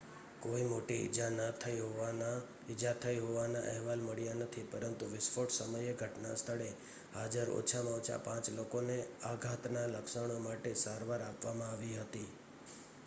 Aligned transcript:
કોઈ 0.41 0.63
મોટી 0.65 0.95
ઈજા 0.99 1.49
થઈ 3.01 3.17
હોવાના 3.17 3.59
અહેવાલ 3.63 4.01
મળ્યા 4.05 4.37
નથી 4.39 4.63
પરંતુ 4.71 5.09
વિસ્ફોટ 5.11 5.53
સમયે 5.55 5.91
ઘટનાસ્થળે 5.99 6.69
હાજર 7.13 7.51
ઓછામાં 7.57 7.97
ઓછા 7.97 8.17
પાંચ 8.23 8.49
લોકોને 8.53 8.95
આઘાતના 9.29 9.83
લક્ષણો 9.93 10.39
માટે 10.41 10.73
સારવાર 10.81 11.27
આપવામાં 11.27 11.69
આવી 11.69 11.93
હતી 11.99 12.25